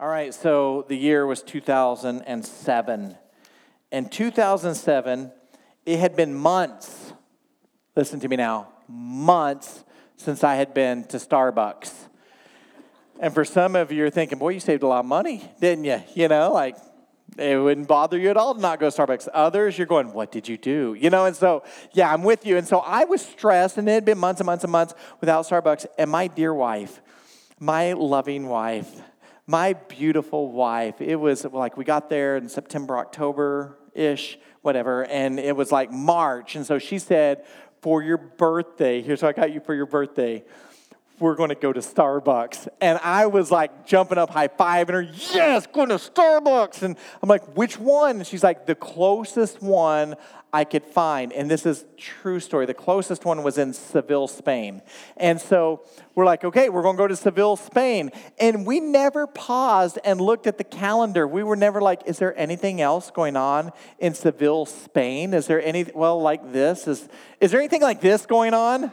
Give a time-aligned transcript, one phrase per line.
[0.00, 3.16] All right, so the year was 2007.
[3.92, 5.32] In 2007,
[5.86, 7.12] it had been months,
[7.94, 9.84] listen to me now, months
[10.16, 11.94] since I had been to Starbucks.
[13.20, 15.84] And for some of you, you're thinking, boy, you saved a lot of money, didn't
[15.84, 16.02] you?
[16.16, 16.76] You know, like
[17.38, 19.28] it wouldn't bother you at all to not go to Starbucks.
[19.32, 20.96] Others, you're going, what did you do?
[20.98, 22.56] You know, and so, yeah, I'm with you.
[22.56, 25.46] And so I was stressed, and it had been months and months and months without
[25.46, 25.86] Starbucks.
[25.96, 27.00] And my dear wife,
[27.60, 28.90] my loving wife,
[29.46, 35.38] my beautiful wife, it was like we got there in September, October ish, whatever, and
[35.38, 36.56] it was like March.
[36.56, 37.44] And so she said,
[37.82, 40.44] for your birthday, here's what I got you for your birthday
[41.18, 42.68] we're going to go to Starbucks.
[42.80, 46.82] And I was like jumping up, high fiving her, yes, going to Starbucks.
[46.82, 48.16] And I'm like, which one?
[48.16, 50.16] And she's like, the closest one
[50.54, 51.32] I could find.
[51.32, 52.64] And this is true story.
[52.64, 54.82] The closest one was in Seville, Spain.
[55.16, 55.82] And so
[56.14, 58.12] we're like, okay, we're going to go to Seville, Spain.
[58.38, 61.26] And we never paused and looked at the calendar.
[61.26, 65.34] We were never like, is there anything else going on in Seville, Spain?
[65.34, 66.86] Is there any, well, like this?
[66.86, 67.08] Is,
[67.40, 68.92] is there anything like this going on?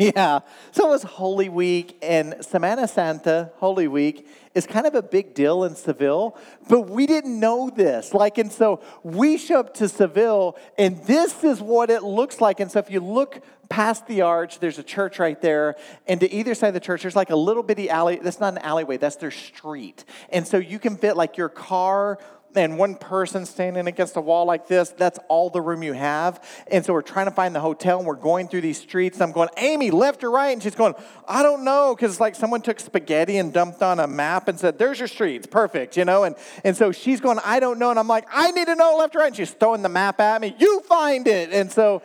[0.16, 0.40] yeah.
[0.72, 5.34] So it was Holy Week, and Semana Santa, Holy Week, is kind of a big
[5.34, 6.38] deal in Seville,
[6.70, 8.14] but we didn't know this.
[8.14, 12.60] Like, and so we show up to Seville, and this is what it looks like.
[12.60, 16.32] And so if you look past the arch, there's a church right there, and to
[16.32, 18.18] either side of the church, there's like a little bitty alley.
[18.22, 20.06] That's not an alleyway, that's their street.
[20.30, 22.18] And so you can fit like your car
[22.54, 26.42] and one person standing against a wall like this, that's all the room you have.
[26.70, 29.20] And so we're trying to find the hotel and we're going through these streets.
[29.20, 30.50] I'm going, Amy, left or right?
[30.50, 30.94] And she's going,
[31.28, 34.58] I don't know, because it's like someone took spaghetti and dumped on a map and
[34.58, 36.24] said, There's your streets, perfect, you know?
[36.24, 36.34] And,
[36.64, 37.90] and so she's going, I don't know.
[37.90, 39.28] And I'm like, I need to know left or right.
[39.28, 41.52] And she's throwing the map at me, You find it.
[41.52, 42.02] And so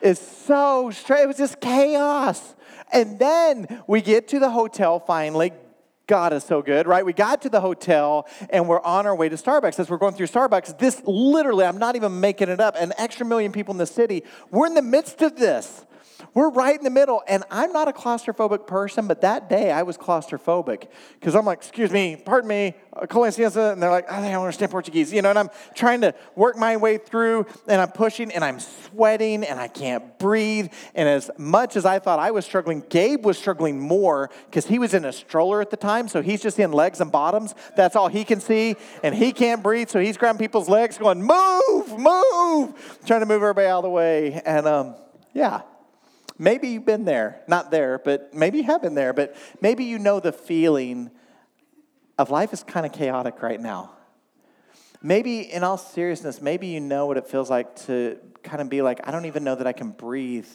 [0.00, 1.22] it's so straight.
[1.22, 2.54] It was just chaos.
[2.92, 5.52] And then we get to the hotel finally,
[6.08, 7.04] God is so good, right?
[7.04, 9.78] We got to the hotel and we're on our way to Starbucks.
[9.78, 13.24] As we're going through Starbucks, this literally, I'm not even making it up, an extra
[13.24, 14.24] million people in the city.
[14.50, 15.84] We're in the midst of this.
[16.34, 19.82] We're right in the middle, and I'm not a claustrophobic person, but that day I
[19.82, 24.30] was claustrophobic because I'm like, excuse me, pardon me, uh, and they're like, oh, they
[24.30, 27.92] don't understand Portuguese, you know, and I'm trying to work my way through, and I'm
[27.92, 30.72] pushing, and I'm sweating, and I can't breathe.
[30.94, 34.78] And as much as I thought I was struggling, Gabe was struggling more because he
[34.78, 37.54] was in a stroller at the time, so he's just seeing legs and bottoms.
[37.76, 41.22] That's all he can see, and he can't breathe, so he's grabbing people's legs, going,
[41.22, 44.40] move, move, trying to move everybody out of the way.
[44.44, 44.96] And um,
[45.32, 45.62] yeah,
[46.38, 49.98] Maybe you've been there, not there, but maybe you have been there, but maybe you
[49.98, 51.10] know the feeling
[52.16, 53.92] of life is kind of chaotic right now.
[55.02, 58.82] Maybe, in all seriousness, maybe you know what it feels like to kind of be
[58.82, 60.48] like, I don't even know that I can breathe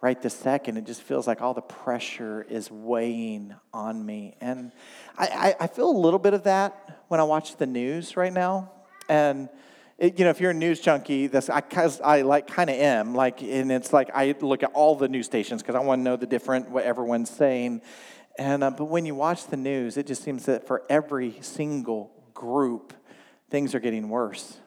[0.00, 0.76] right this second.
[0.76, 4.36] It just feels like all the pressure is weighing on me.
[4.40, 4.72] And
[5.16, 5.26] I,
[5.60, 8.70] I, I feel a little bit of that when I watch the news right now.
[9.08, 9.48] And
[9.98, 12.76] it, you know, if you're a news junkie, this I, cause I like kind of
[12.76, 16.00] am like, and it's like I look at all the news stations because I want
[16.00, 17.82] to know the different what everyone's saying.
[18.36, 22.10] And uh, but when you watch the news, it just seems that for every single
[22.34, 22.92] group,
[23.50, 24.58] things are getting worse,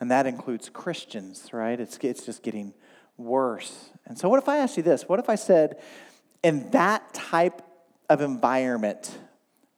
[0.00, 1.80] and that includes Christians, right?
[1.80, 2.74] It's it's just getting
[3.16, 3.90] worse.
[4.04, 5.08] And so, what if I asked you this?
[5.08, 5.80] What if I said,
[6.42, 7.62] in that type
[8.10, 9.16] of environment,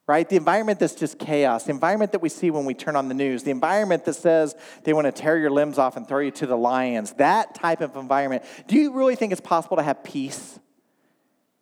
[0.06, 0.28] right?
[0.28, 3.14] The environment that's just chaos, the environment that we see when we turn on the
[3.14, 4.54] news, the environment that says
[4.84, 7.80] they want to tear your limbs off and throw you to the lions, that type
[7.80, 8.42] of environment.
[8.66, 10.58] Do you really think it's possible to have peace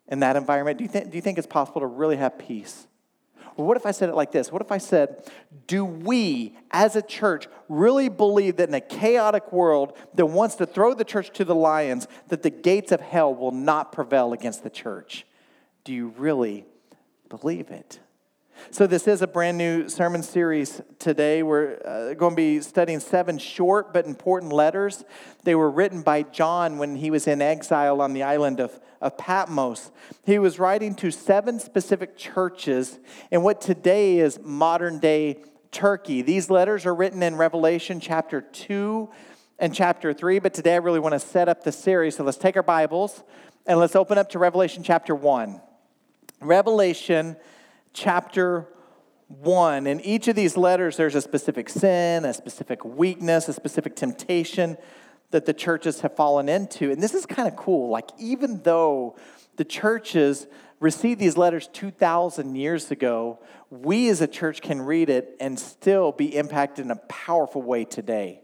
[0.07, 0.77] in that environment?
[0.79, 2.87] Do you, think, do you think it's possible to really have peace?
[3.55, 4.51] Well, what if I said it like this?
[4.51, 5.29] What if I said,
[5.67, 10.65] Do we as a church really believe that in a chaotic world that wants to
[10.65, 14.63] throw the church to the lions, that the gates of hell will not prevail against
[14.63, 15.25] the church?
[15.83, 16.65] Do you really
[17.29, 17.99] believe it?
[18.69, 21.41] So, this is a brand new sermon series today.
[21.41, 25.03] We're uh, going to be studying seven short but important letters.
[25.43, 29.17] They were written by John when he was in exile on the island of, of
[29.17, 29.91] Patmos.
[30.25, 32.99] He was writing to seven specific churches
[33.31, 36.21] in what today is modern day Turkey.
[36.21, 39.09] These letters are written in Revelation chapter 2
[39.59, 42.15] and chapter 3, but today I really want to set up the series.
[42.15, 43.23] So, let's take our Bibles
[43.65, 45.59] and let's open up to Revelation chapter 1.
[46.41, 47.37] Revelation
[47.93, 48.67] chapter
[49.27, 49.87] 1.
[49.87, 54.77] In each of these letters, there's a specific sin, a specific weakness, a specific temptation
[55.31, 56.91] that the churches have fallen into.
[56.91, 57.89] And this is kind of cool.
[57.89, 59.15] Like, even though
[59.55, 60.47] the churches
[60.79, 63.39] received these letters 2,000 years ago,
[63.69, 67.85] we as a church can read it and still be impacted in a powerful way
[67.85, 68.41] today.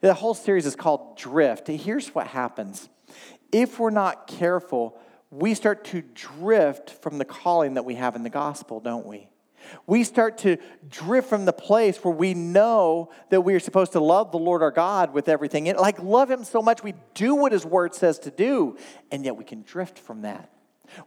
[0.00, 1.68] The whole series is called Drift.
[1.68, 2.88] Here's what happens
[3.52, 4.98] if we're not careful,
[5.30, 9.28] we start to drift from the calling that we have in the gospel, don't we?
[9.86, 10.58] We start to
[10.88, 14.62] drift from the place where we know that we are supposed to love the Lord
[14.62, 15.68] our God with everything.
[15.68, 18.76] And like love him so much we do what his word says to do,
[19.10, 20.50] and yet we can drift from that.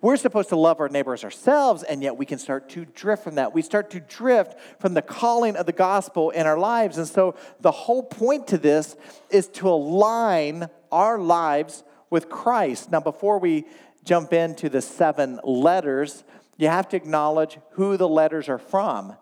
[0.01, 3.35] We're supposed to love our neighbors ourselves, and yet we can start to drift from
[3.35, 3.53] that.
[3.53, 6.97] We start to drift from the calling of the gospel in our lives.
[6.97, 8.97] And so, the whole point to this
[9.29, 12.91] is to align our lives with Christ.
[12.91, 13.65] Now, before we
[14.09, 16.23] jump into the seven letters,
[16.57, 19.15] you have to acknowledge who the letters are from.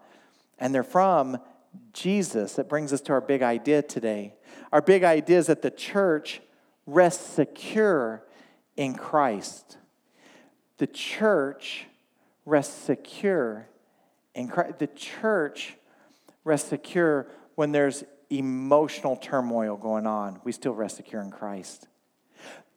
[0.57, 1.37] And they're from
[1.93, 2.53] Jesus.
[2.53, 4.33] That brings us to our big idea today.
[4.71, 6.41] Our big idea is that the church
[6.85, 8.23] rests secure
[8.75, 9.77] in Christ
[10.77, 11.85] the church
[12.45, 13.67] rests secure
[14.35, 14.79] in Christ.
[14.79, 15.75] The church
[16.43, 20.39] rests secure when there's emotional turmoil going on.
[20.43, 21.87] We still rest secure in Christ.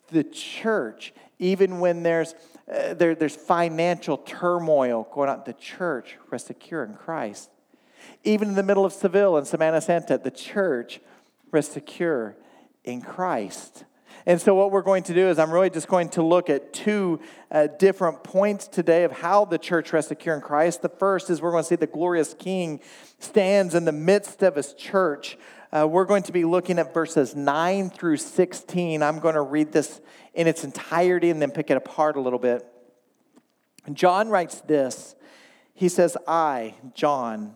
[0.09, 2.35] The church, even when there's,
[2.73, 7.51] uh, there, there's financial turmoil going on, the church rests secure in Christ.
[8.23, 11.01] Even in the middle of Seville and Semana Santa, the church
[11.51, 12.37] rests secure
[12.85, 13.85] in Christ.
[14.27, 16.75] And so, what we're going to do is, I'm really just going to look at
[16.75, 17.21] two
[17.51, 20.83] uh, different points today of how the church rests secure in Christ.
[20.83, 22.81] The first is we're going to see the glorious King
[23.19, 25.39] stands in the midst of his church.
[25.73, 29.03] Uh, we're going to be looking at verses 9 through 16.
[29.03, 30.01] I'm going to read this
[30.35, 32.67] in its entirety and then pick it apart a little bit.
[33.93, 35.15] John writes this
[35.75, 37.55] He says, I, John,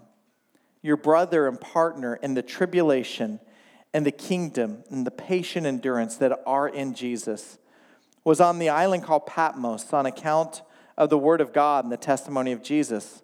[0.82, 3.40] your brother and partner in the tribulation
[3.92, 7.58] and the kingdom and the patient endurance that are in Jesus
[8.24, 10.62] was on the island called Patmos on account
[10.96, 13.22] of the word of God and the testimony of Jesus.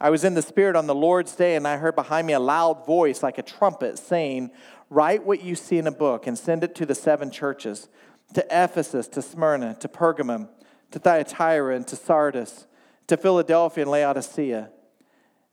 [0.00, 2.40] I was in the Spirit on the Lord's day, and I heard behind me a
[2.40, 4.50] loud voice like a trumpet saying,
[4.90, 7.88] Write what you see in a book and send it to the seven churches
[8.34, 10.48] to Ephesus, to Smyrna, to Pergamum,
[10.90, 12.66] to Thyatira, and to Sardis,
[13.06, 14.70] to Philadelphia and Laodicea.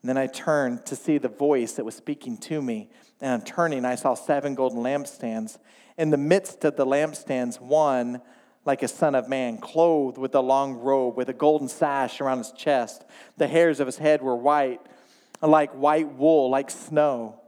[0.01, 2.89] And then I turned to see the voice that was speaking to me.
[3.19, 5.57] And turning, I saw seven golden lampstands.
[5.97, 8.21] In the midst of the lampstands, one
[8.65, 12.39] like a son of man, clothed with a long robe, with a golden sash around
[12.39, 13.03] his chest.
[13.37, 14.79] The hairs of his head were white,
[15.41, 17.41] like white wool, like snow.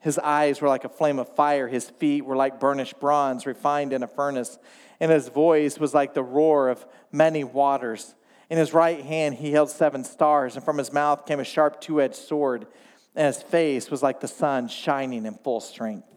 [0.00, 1.68] His eyes were like a flame of fire.
[1.68, 4.58] His feet were like burnished bronze, refined in a furnace.
[4.98, 8.14] And his voice was like the roar of many waters.
[8.48, 11.80] In his right hand, he held seven stars, and from his mouth came a sharp
[11.80, 12.66] two edged sword,
[13.14, 16.08] and his face was like the sun shining in full strength.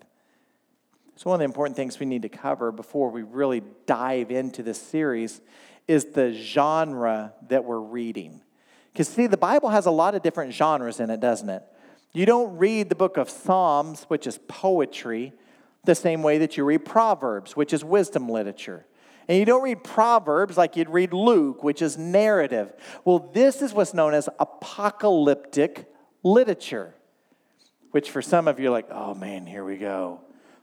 [1.16, 4.64] So, one of the important things we need to cover before we really dive into
[4.64, 5.42] this series
[5.88, 8.42] is the genre that we're reading.
[8.92, 11.64] Because, see, the Bible has a lot of different genres in it, doesn't it?
[12.14, 15.34] You don't read the book of Psalms, which is poetry,
[15.84, 18.86] the same way that you read Proverbs, which is wisdom literature.
[19.28, 22.74] And you don't read Proverbs like you'd read Luke, which is narrative.
[23.04, 25.92] Well, this is what's known as apocalyptic
[26.24, 26.94] literature,
[27.92, 30.22] which for some of you are like, oh man, here we go.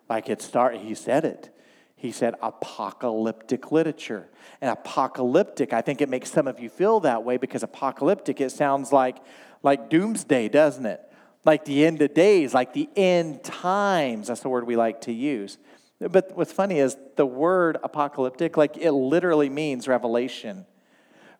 [0.08, 1.50] Like it start, he said it.
[1.96, 4.28] He said apocalyptic literature.
[4.60, 8.50] And apocalyptic, I think it makes some of you feel that way because apocalyptic, it
[8.50, 9.18] sounds like,
[9.62, 11.09] like doomsday, doesn't it?
[11.44, 14.28] Like the end of days, like the end times.
[14.28, 15.58] That's the word we like to use.
[16.00, 20.66] But what's funny is the word apocalyptic, like it literally means revelation.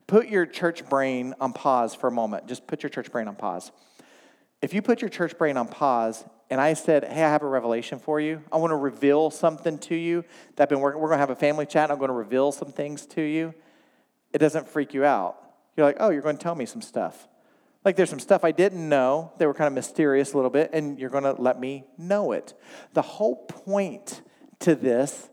[0.07, 2.47] Put your church brain on pause for a moment.
[2.47, 3.73] Just put your church brain on pause.
[4.61, 7.47] If you put your church brain on pause and I said, Hey, I have a
[7.47, 10.25] revelation for you, I want to reveal something to you
[10.57, 12.53] that I've been working, we're going to have a family chat, I'm going to reveal
[12.53, 13.55] some things to you,
[14.33, 15.39] it doesn't freak you out.
[15.77, 17.29] You're like, Oh, you're going to tell me some stuff.
[17.85, 20.71] Like there's some stuff I didn't know, they were kind of mysterious a little bit,
[20.73, 22.55] and you're going to let me know it.
[22.93, 24.23] The whole point
[24.61, 25.31] to this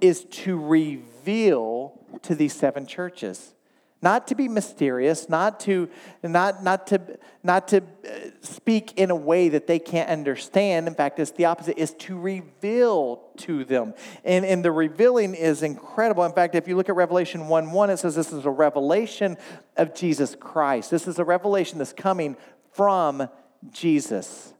[0.00, 3.54] is to reveal to these seven churches
[4.02, 5.88] not to be mysterious not to
[6.22, 7.00] not not to
[7.42, 10.86] not to uh, speak in a way that they can't understand.
[10.88, 13.94] In fact it's the opposite is to reveal to them.
[14.24, 16.24] And and the revealing is incredible.
[16.24, 19.36] In fact if you look at revelation 1 1 it says this is a revelation
[19.76, 20.90] of jesus christ.
[20.90, 22.36] This is a revelation that's coming
[22.72, 23.28] from
[23.70, 24.54] jesus.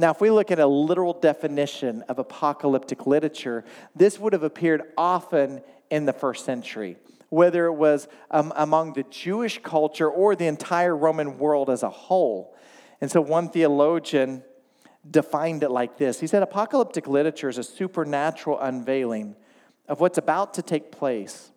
[0.00, 3.64] Now, if we look at a literal definition of apocalyptic literature,
[3.96, 6.96] this would have appeared often in the first century,
[7.28, 11.90] whether it was um, among the Jewish culture or the entire Roman world as a
[11.90, 12.56] whole.
[13.00, 14.42] And so, one theologian
[15.08, 19.36] defined it like this He said, Apocalyptic literature is a supernatural unveiling
[19.88, 21.50] of what's about to take place.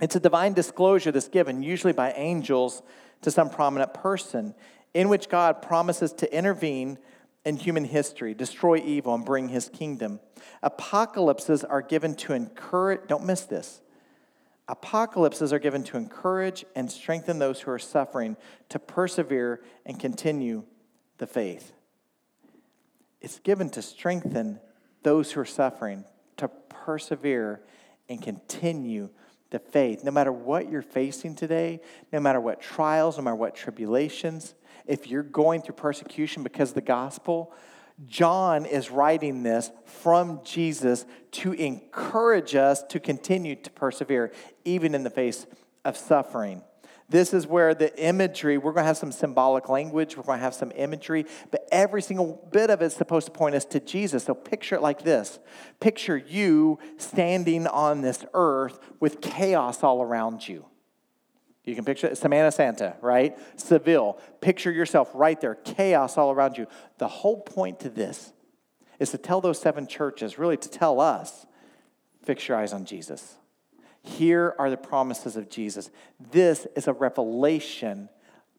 [0.00, 2.82] It's a divine disclosure that's given, usually by angels,
[3.22, 4.54] to some prominent person,
[4.94, 6.98] in which God promises to intervene
[7.44, 10.20] in human history, destroy evil, and bring his kingdom.
[10.62, 13.80] Apocalypses are given to encourage, don't miss this.
[14.68, 18.36] Apocalypses are given to encourage and strengthen those who are suffering
[18.68, 20.64] to persevere and continue
[21.16, 21.72] the faith.
[23.20, 24.60] It's given to strengthen
[25.02, 26.04] those who are suffering
[26.36, 27.62] to persevere
[28.08, 29.08] and continue
[29.50, 30.04] the faith.
[30.04, 31.80] No matter what you're facing today,
[32.12, 34.54] no matter what trials, no matter what tribulations,
[34.86, 37.52] if you're going through persecution because of the gospel,
[38.06, 44.32] John is writing this from Jesus to encourage us to continue to persevere,
[44.64, 45.46] even in the face
[45.84, 46.62] of suffering.
[47.10, 50.44] This is where the imagery, we're going to have some symbolic language, we're going to
[50.44, 53.80] have some imagery, but every single bit of it is supposed to point us to
[53.80, 54.24] Jesus.
[54.24, 55.38] So picture it like this
[55.80, 60.66] Picture you standing on this earth with chaos all around you.
[61.68, 63.36] You can picture it, Semana Santa, right?
[63.56, 64.18] Seville.
[64.40, 66.66] Picture yourself right there, chaos all around you.
[66.98, 68.32] The whole point to this
[68.98, 71.46] is to tell those seven churches, really to tell us,
[72.24, 73.36] fix your eyes on Jesus.
[74.02, 75.90] Here are the promises of Jesus.
[76.30, 78.08] This is a revelation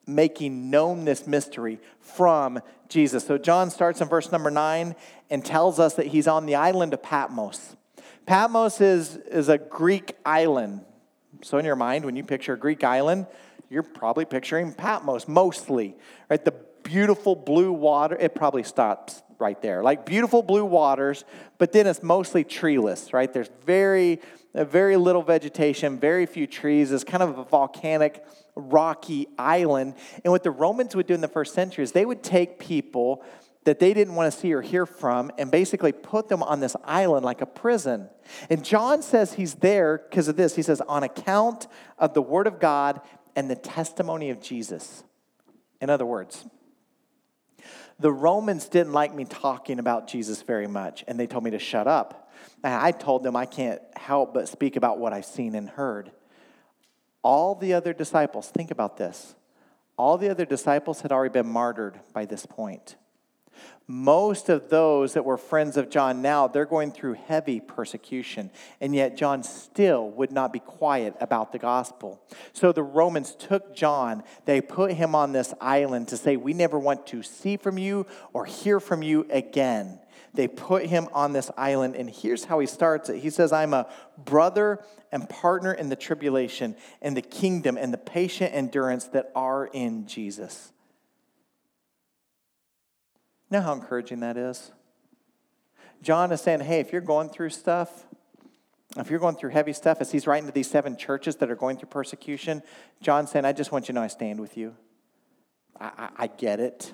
[0.06, 3.26] making known this mystery from Jesus.
[3.26, 4.96] So John starts in verse number nine
[5.30, 7.76] and tells us that he's on the island of Patmos.
[8.26, 10.86] Patmos is, is a Greek island.
[11.42, 13.28] So, in your mind, when you picture a Greek island,
[13.70, 15.96] you're probably picturing Patmos mostly,
[16.30, 16.44] right?
[16.44, 16.54] The
[16.84, 19.82] beautiful blue water, it probably stops right there.
[19.84, 21.24] Like beautiful blue waters,
[21.58, 23.32] but then it's mostly treeless, right?
[23.32, 24.20] There's very,
[24.54, 26.92] uh, very little vegetation, very few trees.
[26.92, 28.24] It's kind of a volcanic,
[28.56, 29.96] rocky island.
[30.24, 33.24] And what the Romans would do in the first century is they would take people
[33.70, 36.76] that they didn't want to see or hear from and basically put them on this
[36.84, 38.10] island like a prison.
[38.50, 40.56] And John says he's there because of this.
[40.56, 41.68] He says, on account
[42.00, 43.00] of the word of God
[43.36, 45.04] and the testimony of Jesus.
[45.80, 46.48] In other words,
[48.00, 51.60] the Romans didn't like me talking about Jesus very much, and they told me to
[51.60, 52.32] shut up.
[52.64, 56.10] And I told them I can't help but speak about what I've seen and heard.
[57.22, 59.36] All the other disciples, think about this,
[59.96, 62.96] all the other disciples had already been martyred by this point.
[63.88, 68.52] Most of those that were friends of John now, they're going through heavy persecution.
[68.80, 72.22] And yet, John still would not be quiet about the gospel.
[72.54, 76.78] So the Romans took John, they put him on this island to say, We never
[76.78, 80.00] want to see from you or hear from you again.
[80.34, 83.20] They put him on this island, and here's how he starts it.
[83.20, 83.88] He says, I'm a
[84.18, 89.66] brother and partner in the tribulation and the kingdom and the patient endurance that are
[89.66, 90.72] in Jesus.
[93.50, 94.72] You know how encouraging that is?
[96.02, 98.06] John is saying, hey, if you're going through stuff,
[98.98, 101.56] if you're going through heavy stuff, as he's writing to these seven churches that are
[101.56, 102.62] going through persecution,
[103.02, 104.76] John's saying, I just want you to know I stand with you.
[105.80, 106.94] I, I, I get it.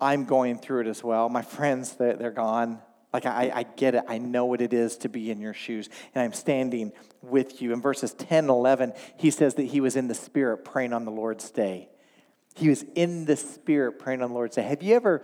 [0.00, 1.28] I'm going through it as well.
[1.28, 2.80] My friends, they're, they're gone.
[3.12, 4.04] Like, I, I get it.
[4.08, 6.92] I know what it is to be in your shoes, and I'm standing
[7.22, 7.72] with you.
[7.72, 11.04] In verses 10 and 11, he says that he was in the Spirit praying on
[11.04, 11.88] the Lord's day.
[12.54, 14.62] He was in the Spirit praying on the Lord's day.
[14.62, 15.22] Have you ever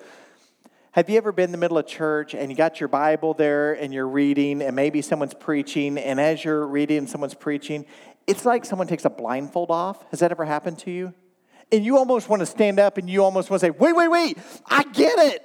[0.93, 3.73] have you ever been in the middle of church and you got your Bible there
[3.73, 7.87] and you're reading and maybe someone's preaching and as you're reading someone's preaching,
[8.27, 10.05] it's like someone takes a blindfold off.
[10.11, 11.15] Has that ever happened to you?
[11.73, 14.09] And you almost want to stand up and you almost want to say, wait, wait,
[14.09, 15.43] wait, I get it.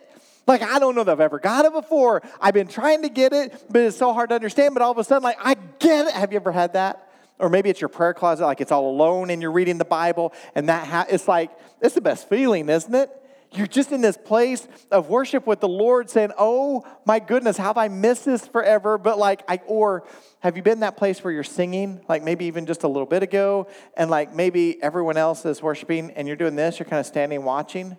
[0.48, 2.22] Like, I don't know that I've ever got it before.
[2.42, 4.74] I've been trying to get it, but it's so hard to understand.
[4.74, 6.14] But all of a sudden, like, I get it.
[6.14, 7.10] Have you ever had that?
[7.40, 10.34] Or maybe it's your prayer closet, like it's all alone and you're reading the Bible,
[10.56, 11.52] and that ha- it's like,
[11.82, 13.10] it's the best feeling, isn't it?
[13.58, 17.78] You're just in this place of worship with the Lord saying, Oh my goodness, have
[17.78, 18.98] I missed this forever?
[18.98, 20.08] But like, I, or
[20.42, 23.08] have you been in that place where you're singing, like maybe even just a little
[23.08, 27.00] bit ago, and like maybe everyone else is worshiping and you're doing this, you're kind
[27.00, 27.98] of standing watching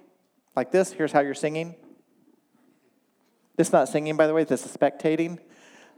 [0.55, 0.93] like this?
[0.93, 1.75] Here's how you're singing.
[3.57, 5.39] This is not singing, by the way, this is spectating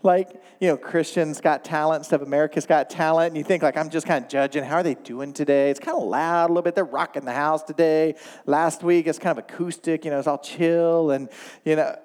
[0.02, 0.30] like
[0.61, 4.07] you know christians got talent stuff america's got talent and you think like i'm just
[4.07, 5.71] kind of judging how are they doing today?
[5.71, 6.75] It's kind of loud a little bit.
[6.75, 8.14] They're rocking the house today.
[8.47, 11.28] Last week it's kind of acoustic you know it's all chill and
[11.64, 11.97] you know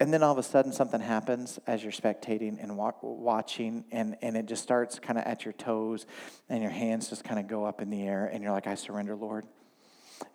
[0.00, 4.36] and then all of a sudden something happens as you're spectating and watching and, and
[4.36, 6.06] it just starts kind of at your toes
[6.48, 8.74] and your hands just kind of go up in the air and you're like i
[8.74, 9.46] surrender lord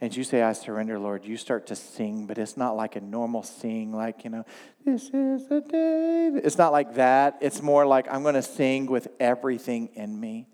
[0.02, 3.02] and you say, I surrender, Lord, you start to sing, but it's not like a
[3.02, 4.46] normal sing, like, you know,
[4.86, 6.32] this is the day.
[6.44, 7.38] It's not like that.
[7.42, 10.48] It's more like I'm going to sing with everything in me.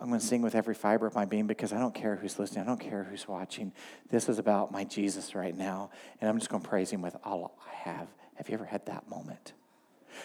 [0.00, 2.38] I'm going to sing with every fiber of my being because I don't care who's
[2.38, 2.64] listening.
[2.64, 3.72] I don't care who's watching.
[4.08, 5.90] This is about my Jesus right now.
[6.20, 8.08] And I'm just going to praise him with all I have.
[8.36, 9.52] Have you ever had that moment?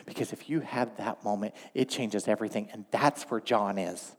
[0.05, 2.69] Because if you have that moment, it changes everything.
[2.71, 4.15] And that's where John is.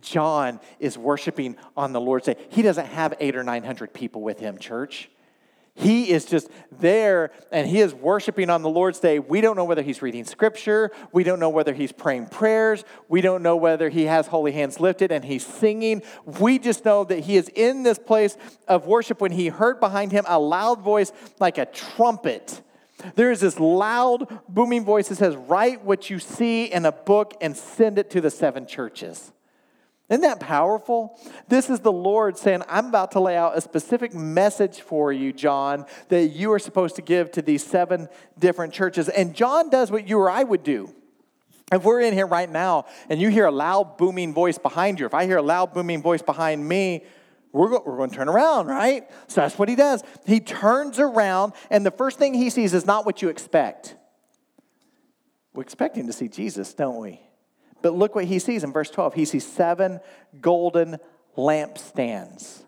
[0.00, 2.36] John is worshiping on the Lord's day.
[2.48, 5.10] He doesn't have eight or 900 people with him, church.
[5.74, 9.18] He is just there and he is worshiping on the Lord's day.
[9.18, 10.90] We don't know whether he's reading scripture.
[11.12, 12.84] We don't know whether he's praying prayers.
[13.08, 16.02] We don't know whether he has holy hands lifted and he's singing.
[16.38, 18.36] We just know that he is in this place
[18.68, 22.60] of worship when he heard behind him a loud voice like a trumpet.
[23.14, 27.34] There is this loud, booming voice that says, Write what you see in a book
[27.40, 29.32] and send it to the seven churches.
[30.10, 31.16] Isn't that powerful?
[31.46, 35.32] This is the Lord saying, I'm about to lay out a specific message for you,
[35.32, 39.08] John, that you are supposed to give to these seven different churches.
[39.08, 40.92] And John does what you or I would do.
[41.72, 45.06] If we're in here right now and you hear a loud, booming voice behind you,
[45.06, 47.04] if I hear a loud, booming voice behind me,
[47.52, 49.08] we're, go- we're going to turn around, right?
[49.28, 50.02] So that's what he does.
[50.26, 53.94] He turns around, and the first thing he sees is not what you expect.
[55.52, 57.20] We're expecting to see Jesus, don't we?
[57.82, 59.14] But look what he sees in verse 12.
[59.14, 60.00] He sees seven
[60.40, 60.98] golden
[61.36, 62.62] lampstands.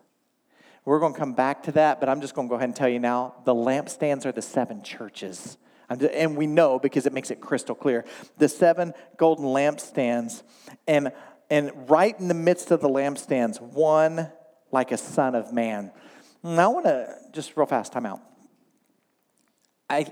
[0.84, 2.76] We're going to come back to that, but I'm just going to go ahead and
[2.76, 5.56] tell you now the lampstands are the seven churches.
[5.88, 8.04] And we know because it makes it crystal clear.
[8.38, 10.42] The seven golden lampstands,
[10.88, 11.12] and,
[11.50, 14.30] and right in the midst of the lampstands, one
[14.70, 15.92] like a son of man.
[16.42, 18.20] Now, I want to just real fast, time out.
[19.88, 20.06] I,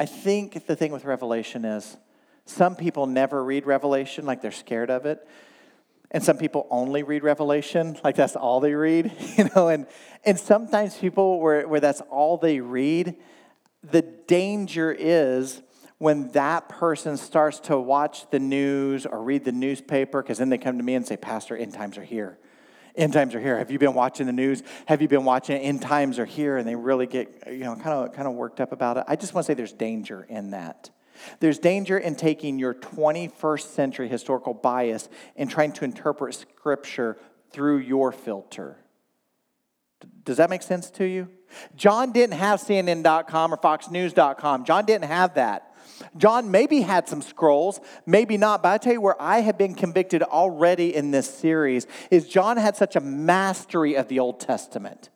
[0.00, 1.96] I think the thing with Revelation is
[2.46, 5.26] some people never read Revelation, like they're scared of it.
[6.12, 9.68] And some people only read Revelation, like that's all they read, you know.
[9.68, 9.86] And,
[10.24, 13.16] and sometimes people, where, where that's all they read,
[13.82, 15.60] the danger is
[15.98, 20.58] when that person starts to watch the news or read the newspaper, because then they
[20.58, 22.38] come to me and say, Pastor, end times are here.
[22.94, 23.58] End times are here.
[23.58, 24.62] Have you been watching the news?
[24.86, 25.60] Have you been watching it?
[25.60, 26.56] End times are here?
[26.56, 29.04] And they really get, you know, kind of kind of worked up about it.
[29.08, 30.90] I just want to say there's danger in that.
[31.40, 37.16] There's danger in taking your 21st century historical bias and trying to interpret scripture
[37.50, 38.76] through your filter.
[40.24, 41.28] Does that make sense to you?
[41.76, 44.64] John didn't have CNN.com or FoxNews.com.
[44.64, 45.74] John didn't have that.
[46.16, 49.74] John maybe had some scrolls, maybe not, but I tell you where I have been
[49.74, 55.10] convicted already in this series is John had such a mastery of the Old Testament.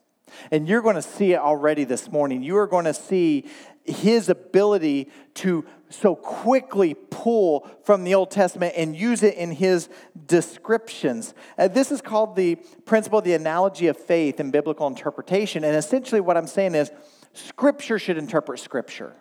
[0.51, 2.43] And you're going to see it already this morning.
[2.43, 3.47] You are going to see
[3.85, 9.89] his ability to so quickly pull from the Old Testament and use it in his
[10.27, 11.35] descriptions.
[11.59, 15.65] Uh, this is called the principle, of the analogy of faith in biblical interpretation.
[15.65, 16.91] And essentially, what I'm saying is
[17.33, 19.15] Scripture should interpret Scripture.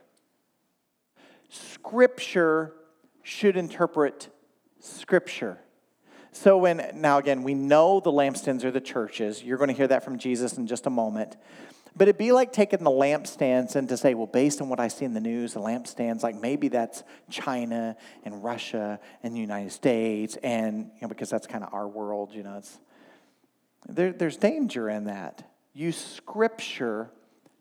[1.50, 2.74] Scripture
[3.24, 4.30] should interpret
[4.80, 5.60] Scripture.
[6.32, 9.44] So, when now again, we know the lampstands are the churches.
[9.44, 11.38] You're going to hear that from Jesus in just a moment.
[11.96, 14.88] But it'd be like taking the lampstands and to say, well, based on what I
[14.88, 19.72] see in the news, the lampstands, like maybe that's China and Russia and the United
[19.72, 22.78] States, and you know, because that's kind of our world, you know, it's
[23.88, 25.50] there, there's danger in that.
[25.74, 27.12] Use scripture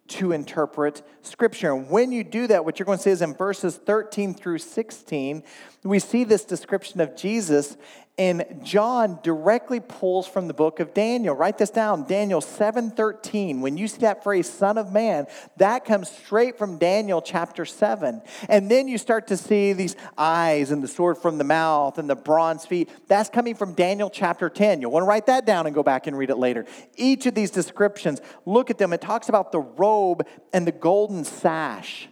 [0.08, 1.72] to interpret scripture.
[1.72, 4.58] And when you do that, what you're going to see is in verses 13 through
[4.58, 5.42] 16,
[5.84, 7.76] we see this description of Jesus,
[8.18, 11.36] and John directly pulls from the book of Daniel.
[11.36, 13.60] Write this down, Daniel 7:13.
[13.60, 18.20] When you see that phrase son of man, that comes straight from Daniel chapter 7.
[18.48, 22.10] And then you start to see these eyes and the sword from the mouth and
[22.10, 22.90] the bronze feet.
[23.06, 24.80] That's coming from Daniel chapter 10.
[24.80, 26.66] You'll want to write that down and go back and read it later.
[26.96, 28.92] Each of these descriptions, look at them.
[28.92, 32.08] It talks about the robe and the golden sash.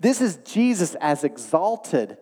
[0.00, 2.16] This is Jesus as exalted,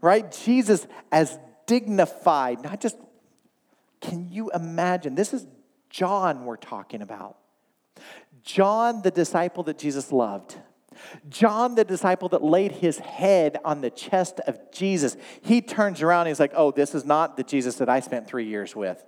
[0.00, 0.32] right?
[0.32, 2.96] Jesus as dignified, not just,
[4.00, 5.14] can you imagine?
[5.14, 5.46] This is
[5.90, 7.36] John we're talking about.
[8.42, 10.56] John, the disciple that Jesus loved.
[11.28, 16.22] John, the disciple that laid his head on the chest of Jesus, he turns around
[16.22, 19.02] and he's like, Oh, this is not the Jesus that I spent three years with.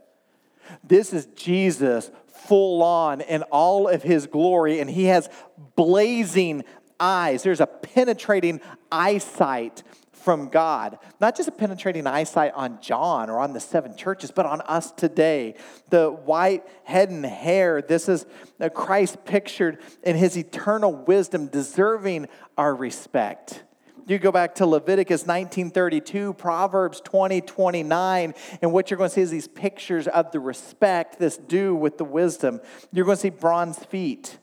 [0.83, 5.29] This is Jesus full on in all of his glory, and he has
[5.77, 6.65] blazing
[6.99, 7.43] eyes.
[7.43, 9.83] There's a penetrating eyesight
[10.25, 10.99] from God.
[11.21, 14.91] Not just a penetrating eyesight on John or on the seven churches, but on us
[14.91, 15.55] today.
[15.91, 18.25] The white head and hair, this is
[18.73, 23.65] Christ pictured in his eternal wisdom, deserving our respect.
[24.07, 29.23] You go back to Leviticus 1932, Proverbs 20, 29, and what you're going to see
[29.23, 32.61] is these pictures of the respect, this due with the wisdom.
[32.93, 34.39] You're going to see bronze feet.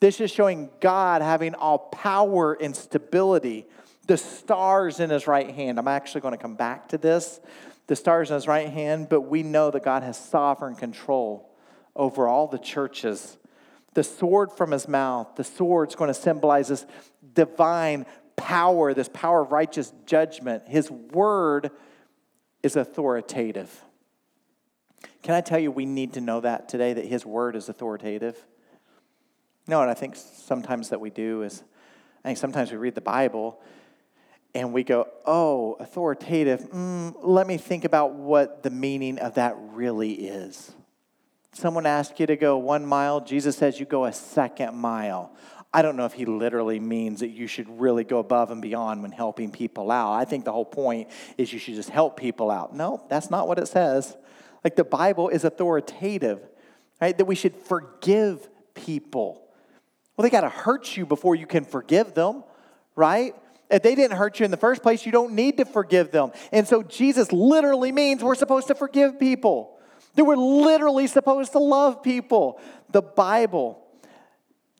[0.00, 3.66] This is showing God having all power and stability
[4.10, 5.78] the stars in his right hand.
[5.78, 7.38] I'm actually going to come back to this.
[7.86, 11.48] The stars in his right hand, but we know that God has sovereign control
[11.94, 13.38] over all the churches.
[13.94, 16.86] The sword from his mouth, the sword's going to symbolize this
[17.34, 20.64] divine power, this power of righteous judgment.
[20.66, 21.70] His word
[22.64, 23.84] is authoritative.
[25.22, 28.34] Can I tell you, we need to know that today, that his word is authoritative?
[29.68, 31.62] You know what I think sometimes that we do is,
[32.24, 33.60] I think sometimes we read the Bible
[34.54, 39.56] and we go, oh, authoritative, mm, let me think about what the meaning of that
[39.58, 40.72] really is.
[41.52, 45.32] Someone asked you to go one mile, Jesus says you go a second mile.
[45.72, 49.02] I don't know if he literally means that you should really go above and beyond
[49.02, 50.14] when helping people out.
[50.14, 51.08] I think the whole point
[51.38, 52.74] is you should just help people out.
[52.74, 54.16] No, that's not what it says.
[54.64, 56.40] Like the Bible is authoritative,
[57.00, 57.16] right?
[57.16, 59.48] That we should forgive people.
[60.16, 62.42] Well, they got to hurt you before you can forgive them,
[62.96, 63.34] right?
[63.70, 66.32] If they didn't hurt you in the first place, you don't need to forgive them.
[66.52, 69.78] And so Jesus literally means we're supposed to forgive people.
[70.16, 72.60] That we're literally supposed to love people.
[72.90, 73.80] The Bible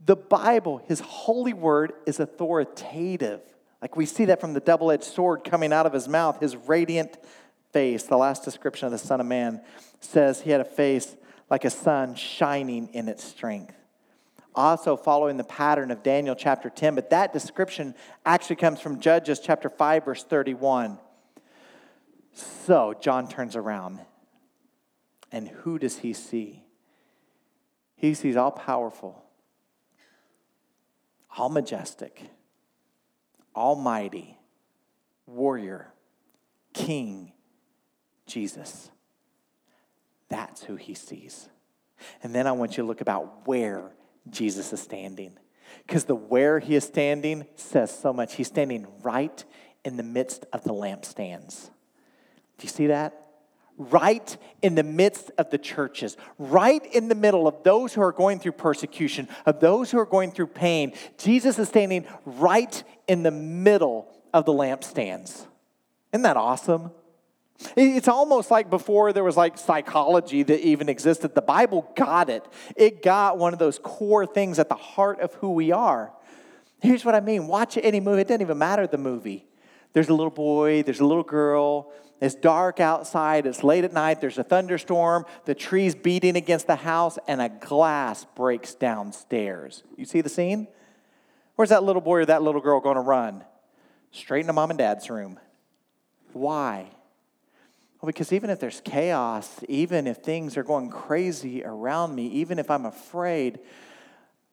[0.04, 3.40] the Bible, his holy word, is authoritative.
[3.82, 6.56] Like we see that from the double edged sword coming out of his mouth, his
[6.56, 7.16] radiant
[7.72, 8.02] face.
[8.04, 9.60] The last description of the Son of Man
[10.00, 11.16] says he had a face
[11.50, 13.74] like a sun shining in its strength.
[14.54, 17.94] Also, following the pattern of Daniel chapter 10, but that description
[18.26, 20.98] actually comes from Judges chapter 5, verse 31.
[22.32, 24.00] So, John turns around,
[25.30, 26.64] and who does he see?
[27.94, 29.24] He sees all powerful
[31.36, 32.22] all majestic,
[33.54, 34.38] almighty,
[35.26, 35.92] warrior,
[36.72, 37.32] king,
[38.26, 38.90] Jesus.
[40.28, 41.48] That's who he sees.
[42.22, 43.90] And then I want you to look about where
[44.28, 45.32] Jesus is standing.
[45.86, 48.34] Because the where he is standing says so much.
[48.34, 49.44] He's standing right
[49.84, 51.70] in the midst of the lampstands.
[52.58, 53.20] Do you see that?
[53.80, 58.12] right in the midst of the churches, right in the middle of those who are
[58.12, 60.92] going through persecution, of those who are going through pain.
[61.16, 65.46] Jesus is standing right in the middle of the lampstands.
[66.12, 66.90] Isn't that awesome?
[67.76, 71.34] It's almost like before there was like psychology that even existed.
[71.34, 72.46] The Bible got it.
[72.76, 76.12] It got one of those core things at the heart of who we are.
[76.80, 79.46] Here's what I mean watch any movie, it doesn't even matter the movie.
[79.92, 84.20] There's a little boy, there's a little girl, it's dark outside, it's late at night,
[84.20, 89.82] there's a thunderstorm, the tree's beating against the house, and a glass breaks downstairs.
[89.96, 90.68] You see the scene?
[91.56, 93.44] Where's that little boy or that little girl going to run?
[94.12, 95.38] Straight into mom and dad's room.
[96.32, 96.86] Why?
[98.00, 102.58] Well, because even if there's chaos, even if things are going crazy around me, even
[102.58, 103.60] if I'm afraid,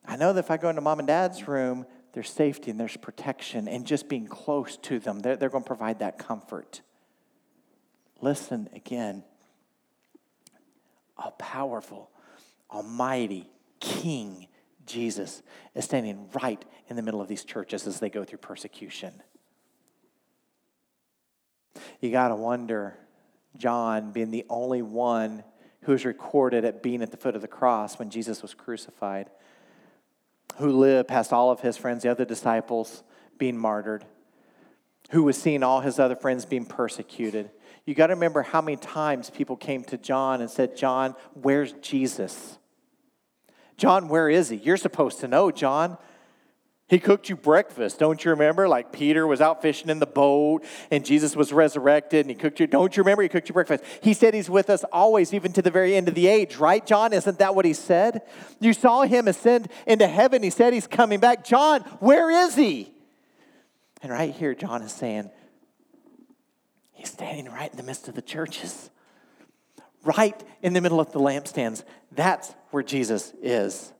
[0.05, 2.97] I know that if I go into mom and dad's room, there's safety and there's
[2.97, 6.81] protection, and just being close to them, they're, they're going to provide that comfort.
[8.21, 9.23] Listen again.
[11.17, 12.11] A powerful,
[12.69, 14.47] almighty King
[14.85, 15.41] Jesus
[15.75, 19.21] is standing right in the middle of these churches as they go through persecution.
[22.01, 22.97] You got to wonder,
[23.55, 25.43] John being the only one
[25.83, 29.29] who is recorded at being at the foot of the cross when Jesus was crucified,
[30.57, 33.03] who lived past all of his friends, the other disciples
[33.37, 34.03] being martyred,
[35.11, 37.51] who was seeing all his other friends being persecuted,
[37.87, 41.71] you got to remember how many times people came to John and said, John, where's
[41.81, 42.57] Jesus?
[43.77, 44.57] John, where is he?
[44.57, 45.97] You're supposed to know, John.
[46.89, 48.69] He cooked you breakfast, don't you remember?
[48.69, 52.61] Like Peter was out fishing in the boat and Jesus was resurrected and he cooked
[52.61, 52.67] you.
[52.67, 53.23] Don't you remember?
[53.23, 53.83] He cooked you breakfast.
[54.01, 56.85] He said he's with us always, even to the very end of the age, right,
[56.85, 57.11] John?
[57.11, 58.21] Isn't that what he said?
[58.61, 60.41] You saw him ascend into heaven.
[60.43, 61.43] He said he's coming back.
[61.43, 62.93] John, where is he?
[64.01, 65.29] And right here, John is saying,
[66.93, 68.89] He's standing right in the midst of the churches,
[70.03, 71.83] right in the middle of the lampstands.
[72.11, 73.93] That's where Jesus is.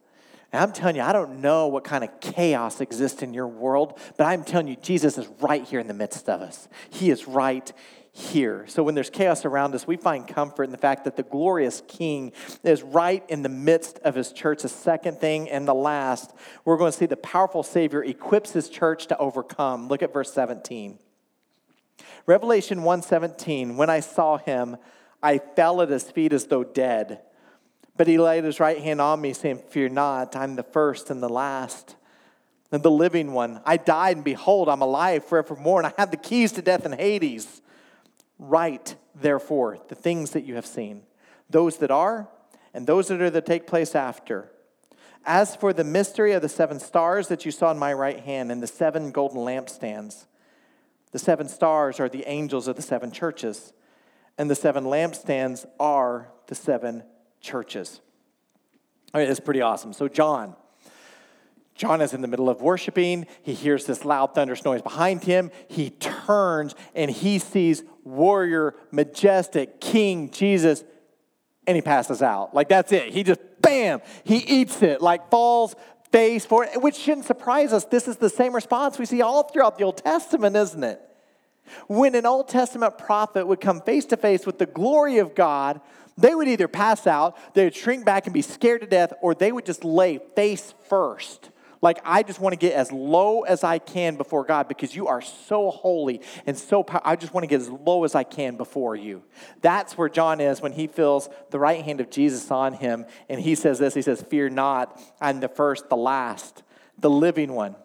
[0.52, 3.98] And I'm telling you, I don't know what kind of chaos exists in your world,
[4.16, 6.68] but I'm telling you, Jesus is right here in the midst of us.
[6.90, 7.70] He is right
[8.12, 8.64] here.
[8.66, 11.82] So when there's chaos around us, we find comfort in the fact that the glorious
[11.86, 12.32] King
[12.64, 14.62] is right in the midst of his church.
[14.62, 16.32] The second thing and the last,
[16.64, 19.88] we're going to see the powerful Savior equips his church to overcome.
[19.88, 20.98] Look at verse 17.
[22.26, 24.76] Revelation 1:17, when I saw him,
[25.22, 27.20] I fell at his feet as though dead.
[27.98, 31.20] But he laid his right hand on me, saying, Fear not, I'm the first and
[31.20, 31.96] the last,
[32.70, 33.60] and the living one.
[33.66, 36.94] I died, and behold, I'm alive forevermore, and I have the keys to death and
[36.94, 37.60] Hades.
[38.38, 41.02] Write, therefore, the things that you have seen,
[41.50, 42.28] those that are,
[42.72, 44.48] and those that are to take place after.
[45.24, 48.52] As for the mystery of the seven stars that you saw in my right hand,
[48.52, 50.26] and the seven golden lampstands,
[51.10, 53.72] the seven stars are the angels of the seven churches,
[54.38, 57.02] and the seven lampstands are the seven
[57.40, 58.00] churches.
[59.14, 59.92] All right, that's pretty awesome.
[59.92, 60.54] So, John.
[61.74, 63.24] John is in the middle of worshiping.
[63.40, 65.52] He hears this loud thunderous noise behind him.
[65.68, 70.82] He turns and he sees warrior, majestic King Jesus,
[71.68, 72.52] and he passes out.
[72.52, 73.12] Like that's it.
[73.12, 75.76] He just, bam, he eats it, like falls
[76.10, 77.84] face forward, which shouldn't surprise us.
[77.84, 81.00] This is the same response we see all throughout the Old Testament, isn't it?
[81.86, 85.80] When an Old Testament prophet would come face to face with the glory of God,
[86.18, 89.34] they would either pass out, they would shrink back and be scared to death, or
[89.34, 91.50] they would just lay face first
[91.80, 95.06] like, I just want to get as low as I can before God because you
[95.06, 97.08] are so holy and so powerful.
[97.08, 99.22] I just want to get as low as I can before you.
[99.60, 103.06] That's where John is when he feels the right hand of Jesus on him.
[103.28, 106.62] And he says this He says, Fear not, I'm the first, the last,
[106.98, 107.76] the living one.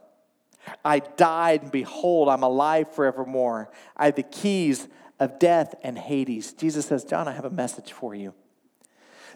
[0.83, 3.69] I died, and behold, I'm alive forevermore.
[3.97, 4.87] I have the keys
[5.19, 6.54] of death and Hades.
[6.54, 8.34] Jesus says, John, I have a message for you.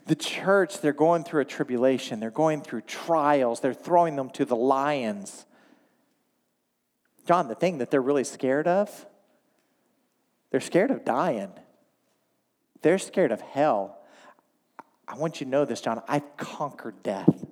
[0.06, 4.46] The church, they're going through a tribulation, they're going through trials, they're throwing them to
[4.46, 5.46] the lions.
[7.28, 9.06] John, the thing that they're really scared of,
[10.50, 11.52] they're scared of dying.
[12.82, 13.98] They're scared of hell.
[15.08, 16.02] I want you to know this, John.
[16.08, 17.46] I've conquered death.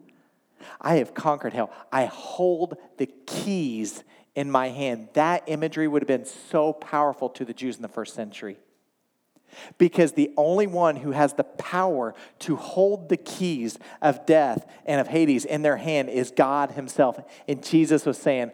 [0.79, 1.71] I have conquered hell.
[1.91, 4.03] I hold the keys
[4.35, 5.09] in my hand.
[5.13, 8.57] That imagery would have been so powerful to the Jews in the first century.
[9.77, 14.99] Because the only one who has the power to hold the keys of death and
[14.99, 17.17] of Hades in their hand is God Himself.
[17.47, 18.51] And Jesus was saying,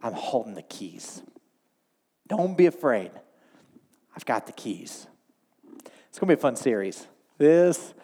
[0.00, 1.22] I'm holding the keys.
[2.28, 3.10] Don't be afraid.
[4.16, 5.08] I've got the keys.
[6.08, 7.08] It's going to be a fun series.
[7.38, 7.94] This,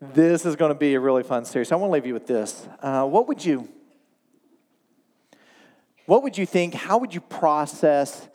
[0.00, 1.72] this is going to be a really fun series.
[1.72, 2.68] I want to leave you with this.
[2.82, 3.68] Uh, what would you,
[6.06, 6.74] what would you think?
[6.74, 8.28] How would you process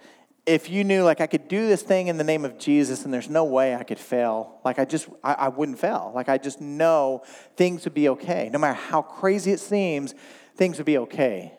[0.49, 3.13] if you knew like I could do this thing in the name of Jesus and
[3.13, 6.11] there's no way I could fail, like I just, I, I, wouldn't fail.
[6.15, 7.23] Like I just know
[7.55, 8.49] things would be okay.
[8.51, 10.15] No matter how crazy it seems,
[10.55, 11.53] things would be okay.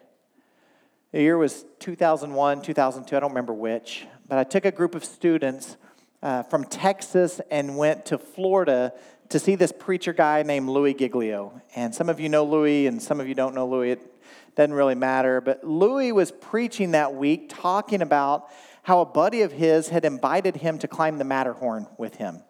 [1.13, 5.05] The year was 2001, 2002, I don't remember which, but I took a group of
[5.05, 5.77] students
[6.23, 8.93] uh, from Texas and went to Florida
[9.29, 11.63] to see this preacher guy named Louis Giglio.
[11.77, 13.93] And some of you know Louis and some of you don't know Louis.
[13.93, 14.20] It
[14.57, 15.41] doesn't really matter.
[15.41, 18.51] But Louis was preaching that week talking about
[18.83, 22.43] how a buddy of his had invited him to climb the Matterhorn with him.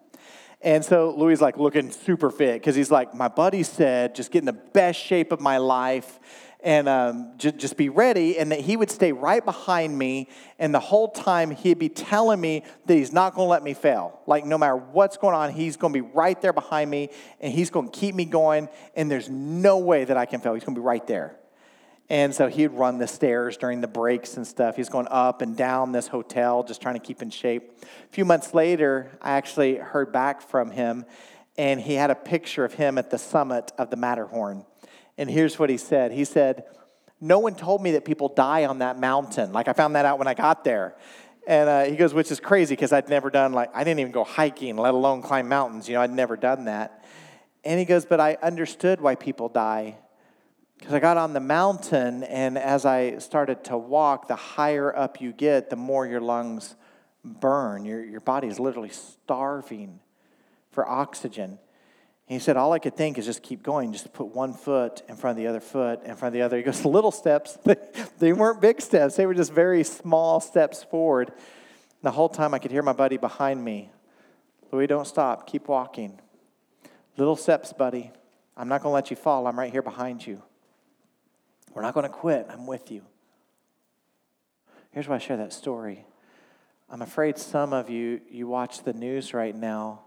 [0.63, 4.39] And so Louis like looking super fit because he's like, my buddy said, just get
[4.39, 6.19] in the best shape of my life
[6.63, 8.37] and um, just, just be ready.
[8.37, 10.29] And that he would stay right behind me.
[10.59, 13.73] And the whole time he'd be telling me that he's not going to let me
[13.73, 14.19] fail.
[14.27, 17.09] Like, no matter what's going on, he's going to be right there behind me
[17.39, 18.69] and he's going to keep me going.
[18.95, 20.53] And there's no way that I can fail.
[20.53, 21.37] He's going to be right there.
[22.11, 24.75] And so he'd run the stairs during the breaks and stuff.
[24.75, 27.71] He's going up and down this hotel, just trying to keep in shape.
[27.81, 31.05] A few months later, I actually heard back from him,
[31.57, 34.65] and he had a picture of him at the summit of the Matterhorn.
[35.17, 36.65] And here's what he said He said,
[37.21, 39.53] No one told me that people die on that mountain.
[39.53, 40.97] Like, I found that out when I got there.
[41.47, 44.11] And uh, he goes, which is crazy because I'd never done, like, I didn't even
[44.11, 45.87] go hiking, let alone climb mountains.
[45.87, 47.05] You know, I'd never done that.
[47.63, 49.95] And he goes, but I understood why people die
[50.81, 55.21] because I got on the mountain, and as I started to walk, the higher up
[55.21, 56.75] you get, the more your lungs
[57.23, 57.85] burn.
[57.85, 59.99] Your, your body is literally starving
[60.71, 61.51] for oxygen.
[61.51, 61.59] And
[62.27, 65.15] he said, All I could think is just keep going, just put one foot in
[65.15, 66.57] front of the other foot, in front of the other.
[66.57, 67.59] He goes, Little steps.
[68.19, 71.31] they weren't big steps, they were just very small steps forward.
[72.01, 73.91] The whole time I could hear my buddy behind me
[74.71, 76.19] Louis, don't stop, keep walking.
[77.17, 78.11] Little steps, buddy.
[78.55, 79.45] I'm not going to let you fall.
[79.45, 80.41] I'm right here behind you.
[81.73, 82.47] We're not going to quit.
[82.49, 83.03] I'm with you.
[84.91, 86.05] Here's why I share that story.
[86.89, 90.01] I'm afraid some of you, you watch the news right now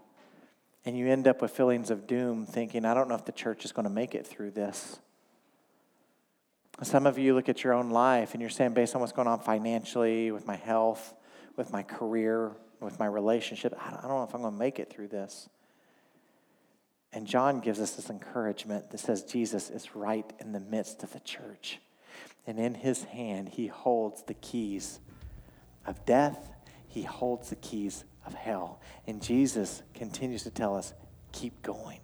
[0.85, 3.65] and you end up with feelings of doom, thinking, I don't know if the church
[3.65, 4.99] is going to make it through this.
[6.83, 9.27] Some of you look at your own life and you're saying, based on what's going
[9.27, 11.15] on financially, with my health,
[11.55, 12.51] with my career,
[12.81, 15.49] with my relationship, I don't know if I'm going to make it through this.
[17.13, 21.13] And John gives us this encouragement that says Jesus is right in the midst of
[21.13, 21.79] the church.
[22.45, 24.99] And in his hand, he holds the keys
[25.85, 26.51] of death,
[26.87, 28.81] he holds the keys of hell.
[29.07, 30.93] And Jesus continues to tell us
[31.31, 31.99] keep going.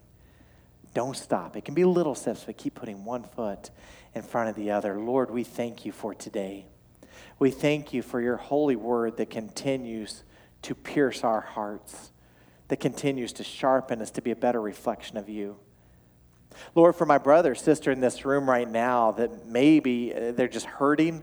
[0.93, 1.55] Don't stop.
[1.55, 3.69] It can be little steps, but keep putting one foot
[4.13, 4.99] in front of the other.
[4.99, 6.65] Lord, we thank you for today.
[7.39, 10.23] We thank you for your holy word that continues
[10.63, 12.10] to pierce our hearts
[12.71, 15.57] that continues to sharpen us to be a better reflection of you.
[16.73, 20.67] Lord, for my brother, sister in this room right now that maybe uh, they're just
[20.67, 21.21] hurting,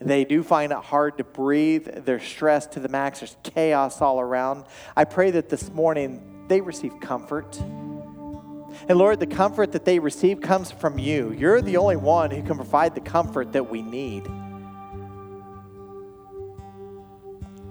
[0.00, 4.20] they do find it hard to breathe, they're stressed to the max, there's chaos all
[4.20, 4.64] around.
[4.96, 7.56] I pray that this morning they receive comfort.
[7.60, 11.30] And Lord, the comfort that they receive comes from you.
[11.30, 14.26] You're the only one who can provide the comfort that we need.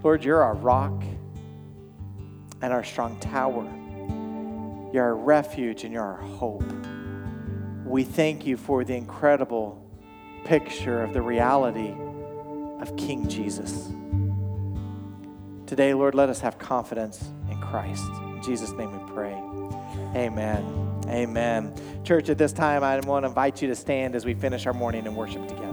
[0.01, 1.03] Lord, you're our rock
[2.61, 3.65] and our strong tower.
[4.93, 6.63] You're our refuge and you're our hope.
[7.85, 9.83] we thank you for the incredible
[10.43, 11.93] picture of the reality
[12.79, 13.89] of King Jesus.
[15.65, 18.03] Today, Lord, let us have confidence in Christ.
[18.21, 19.33] In Jesus' name we pray.
[20.15, 21.03] Amen.
[21.07, 21.73] Amen.
[22.03, 24.73] Church, at this time, I want to invite you to stand as we finish our
[24.73, 25.66] morning and worship together.